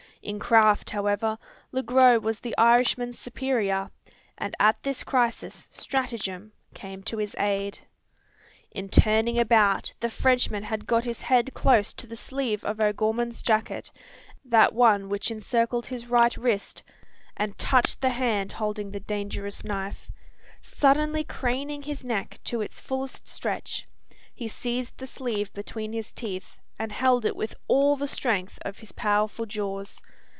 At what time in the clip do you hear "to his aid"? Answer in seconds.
7.05-7.79